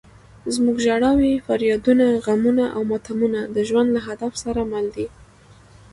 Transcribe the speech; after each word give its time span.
زموږ 0.53 0.77
ژړاوې، 0.85 1.33
فریادونه، 1.45 2.05
غمونه 2.25 2.65
او 2.75 2.81
ماتمونه 2.91 3.39
د 3.55 3.57
ژوند 3.67 3.89
له 3.95 4.01
هدف 4.07 4.33
سره 4.43 4.61
مل 4.71 4.85
دي. 4.95 5.07